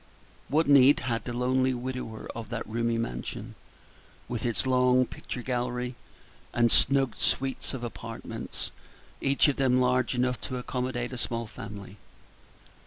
What 0.47 0.67
need 0.67 1.01
had 1.01 1.25
the 1.25 1.31
lonely 1.31 1.75
widower 1.75 2.27
of 2.33 2.49
that 2.49 2.65
roomy 2.67 2.97
mansion, 2.97 3.53
with 4.27 4.47
its 4.47 4.65
long 4.65 5.05
picture 5.05 5.43
gallery 5.43 5.93
and 6.53 6.71
snug 6.71 7.15
suites 7.17 7.75
of 7.75 7.83
apartments, 7.83 8.71
each 9.21 9.47
of 9.47 9.57
them 9.57 9.79
large 9.79 10.15
enough 10.15 10.41
to 10.41 10.57
accommodate 10.57 11.13
a 11.13 11.19
small 11.19 11.45
family? 11.45 11.97